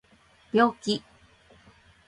[0.49, 1.03] 病気